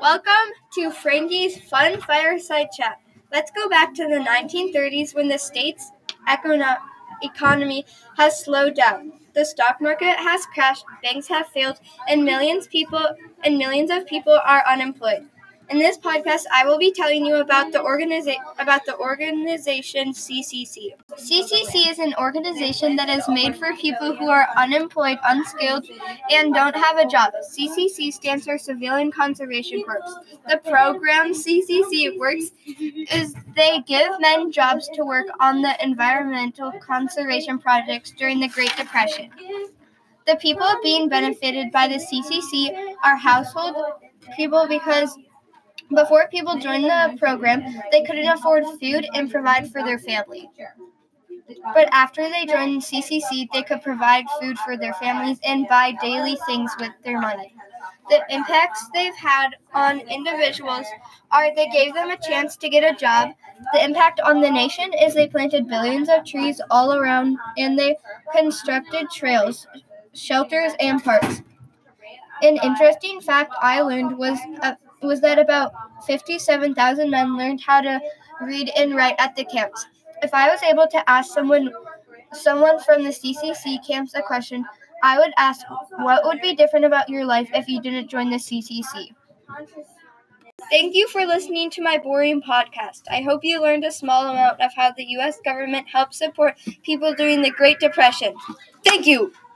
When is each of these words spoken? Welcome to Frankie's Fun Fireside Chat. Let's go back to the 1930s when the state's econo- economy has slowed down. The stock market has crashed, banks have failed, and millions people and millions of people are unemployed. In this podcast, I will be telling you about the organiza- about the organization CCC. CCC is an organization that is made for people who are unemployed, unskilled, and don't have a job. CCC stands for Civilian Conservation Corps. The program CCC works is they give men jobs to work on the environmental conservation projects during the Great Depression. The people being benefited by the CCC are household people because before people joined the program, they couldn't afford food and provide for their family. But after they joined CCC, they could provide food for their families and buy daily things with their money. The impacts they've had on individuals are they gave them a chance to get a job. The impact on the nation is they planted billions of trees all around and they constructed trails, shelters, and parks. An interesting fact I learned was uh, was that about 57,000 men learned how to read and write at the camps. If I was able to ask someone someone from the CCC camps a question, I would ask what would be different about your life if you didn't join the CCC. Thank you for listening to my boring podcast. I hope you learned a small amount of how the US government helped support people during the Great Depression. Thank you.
Welcome 0.00 0.52
to 0.74 0.90
Frankie's 0.90 1.58
Fun 1.58 2.00
Fireside 2.00 2.68
Chat. 2.76 3.00
Let's 3.32 3.50
go 3.50 3.68
back 3.68 3.94
to 3.94 4.04
the 4.06 4.16
1930s 4.16 5.14
when 5.14 5.28
the 5.28 5.38
state's 5.38 5.90
econo- 6.28 6.78
economy 7.22 7.86
has 8.18 8.44
slowed 8.44 8.74
down. 8.74 9.12
The 9.34 9.44
stock 9.44 9.80
market 9.80 10.16
has 10.16 10.44
crashed, 10.46 10.84
banks 11.02 11.28
have 11.28 11.46
failed, 11.48 11.80
and 12.08 12.24
millions 12.24 12.66
people 12.66 13.06
and 13.44 13.56
millions 13.56 13.90
of 13.90 14.06
people 14.06 14.38
are 14.44 14.62
unemployed. 14.66 15.26
In 15.68 15.78
this 15.78 15.98
podcast, 15.98 16.44
I 16.52 16.64
will 16.64 16.78
be 16.78 16.92
telling 16.92 17.26
you 17.26 17.36
about 17.36 17.72
the 17.72 17.78
organiza- 17.78 18.38
about 18.58 18.84
the 18.86 18.96
organization 18.98 20.12
CCC. 20.12 20.94
CCC 21.16 21.90
is 21.90 21.98
an 21.98 22.14
organization 22.18 22.94
that 22.96 23.08
is 23.08 23.28
made 23.28 23.56
for 23.56 23.74
people 23.74 24.14
who 24.14 24.30
are 24.30 24.46
unemployed, 24.56 25.18
unskilled, 25.24 25.86
and 26.30 26.54
don't 26.54 26.76
have 26.76 26.98
a 26.98 27.06
job. 27.06 27.32
CCC 27.50 28.12
stands 28.12 28.44
for 28.44 28.58
Civilian 28.58 29.10
Conservation 29.10 29.82
Corps. 29.82 30.04
The 30.48 30.58
program 30.58 31.34
CCC 31.34 32.16
works 32.16 32.52
is 33.12 33.34
they 33.56 33.80
give 33.86 34.20
men 34.20 34.52
jobs 34.52 34.88
to 34.94 35.04
work 35.04 35.26
on 35.40 35.62
the 35.62 35.74
environmental 35.82 36.72
conservation 36.80 37.58
projects 37.58 38.12
during 38.12 38.38
the 38.38 38.48
Great 38.48 38.76
Depression. 38.76 39.30
The 40.26 40.36
people 40.36 40.68
being 40.82 41.08
benefited 41.08 41.72
by 41.72 41.88
the 41.88 41.98
CCC 41.98 42.94
are 43.04 43.16
household 43.16 43.76
people 44.36 44.66
because 44.68 45.16
before 45.94 46.28
people 46.28 46.58
joined 46.58 46.84
the 46.84 47.16
program, 47.18 47.62
they 47.92 48.02
couldn't 48.02 48.28
afford 48.28 48.64
food 48.80 49.06
and 49.14 49.30
provide 49.30 49.70
for 49.70 49.82
their 49.82 49.98
family. 49.98 50.50
But 51.74 51.88
after 51.92 52.28
they 52.28 52.46
joined 52.46 52.82
CCC, 52.84 53.48
they 53.52 53.62
could 53.62 53.82
provide 53.82 54.24
food 54.40 54.58
for 54.58 54.76
their 54.76 54.94
families 54.94 55.38
and 55.44 55.68
buy 55.68 55.92
daily 56.00 56.36
things 56.46 56.72
with 56.78 56.92
their 57.04 57.20
money. 57.20 57.54
The 58.08 58.22
impacts 58.30 58.88
they've 58.94 59.14
had 59.16 59.56
on 59.74 60.00
individuals 60.00 60.86
are 61.32 61.54
they 61.54 61.66
gave 61.68 61.94
them 61.94 62.10
a 62.10 62.16
chance 62.18 62.56
to 62.58 62.68
get 62.68 62.84
a 62.84 62.96
job. 62.96 63.30
The 63.72 63.84
impact 63.84 64.20
on 64.20 64.40
the 64.40 64.50
nation 64.50 64.92
is 64.94 65.14
they 65.14 65.28
planted 65.28 65.68
billions 65.68 66.08
of 66.08 66.24
trees 66.24 66.60
all 66.70 66.94
around 66.94 67.38
and 67.58 67.78
they 67.78 67.96
constructed 68.32 69.10
trails, 69.10 69.66
shelters, 70.14 70.72
and 70.78 71.02
parks. 71.02 71.42
An 72.42 72.56
interesting 72.62 73.20
fact 73.20 73.54
I 73.60 73.80
learned 73.82 74.16
was 74.18 74.38
uh, 74.62 74.74
was 75.06 75.20
that 75.20 75.38
about 75.38 75.72
57,000 76.06 77.10
men 77.10 77.36
learned 77.36 77.60
how 77.60 77.80
to 77.80 78.00
read 78.42 78.70
and 78.76 78.94
write 78.94 79.16
at 79.18 79.36
the 79.36 79.44
camps. 79.44 79.86
If 80.22 80.34
I 80.34 80.48
was 80.48 80.62
able 80.62 80.86
to 80.88 81.10
ask 81.10 81.32
someone 81.32 81.72
someone 82.32 82.78
from 82.80 83.04
the 83.04 83.12
CCC 83.12 83.78
camps 83.86 84.14
a 84.14 84.22
question, 84.22 84.64
I 85.02 85.18
would 85.18 85.32
ask 85.36 85.64
what 85.98 86.24
would 86.24 86.40
be 86.40 86.54
different 86.54 86.84
about 86.84 87.08
your 87.08 87.24
life 87.24 87.50
if 87.54 87.68
you 87.68 87.80
didn't 87.80 88.08
join 88.08 88.30
the 88.30 88.38
CCC. 88.38 89.14
Thank 90.70 90.94
you 90.94 91.06
for 91.08 91.24
listening 91.24 91.70
to 91.70 91.82
my 91.82 91.98
boring 91.98 92.42
podcast. 92.42 93.02
I 93.10 93.20
hope 93.22 93.44
you 93.44 93.60
learned 93.62 93.84
a 93.84 93.92
small 93.92 94.26
amount 94.26 94.60
of 94.60 94.72
how 94.74 94.90
the 94.92 95.04
US 95.18 95.38
government 95.44 95.86
helped 95.88 96.14
support 96.14 96.56
people 96.82 97.14
during 97.14 97.42
the 97.42 97.50
Great 97.50 97.78
Depression. 97.78 98.34
Thank 98.84 99.06
you. 99.06 99.32